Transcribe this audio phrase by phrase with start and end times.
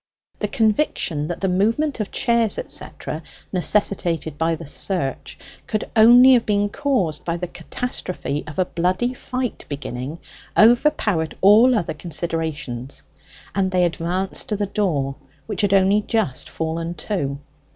[0.39, 3.21] The conviction that the movement of chairs, etc.,
[3.53, 9.13] necessitated by the search, could only have been caused by the catastrophe of a bloody
[9.13, 10.17] fight beginning,
[10.57, 13.03] overpowered all other considerations;
[13.53, 17.37] and they advanced to the door, which had only just fallen to.